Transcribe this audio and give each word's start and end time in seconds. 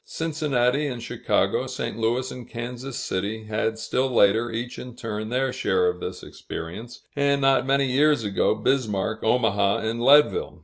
Cincinnati 0.03 0.87
and 0.87 0.99
Chicago, 1.03 1.67
St. 1.67 1.95
Louis 1.95 2.31
and 2.31 2.49
Kansas 2.49 2.97
City, 2.97 3.43
had 3.43 3.77
still 3.77 4.09
later, 4.11 4.49
each 4.49 4.79
in 4.79 4.95
turn, 4.95 5.29
their 5.29 5.53
share 5.53 5.85
of 5.87 5.99
this 5.99 6.23
experience; 6.23 7.01
and, 7.15 7.39
not 7.39 7.67
many 7.67 7.85
years 7.85 8.23
ago, 8.23 8.55
Bismarck, 8.55 9.23
Omaha, 9.23 9.77
and 9.81 10.01
Leadville. 10.01 10.59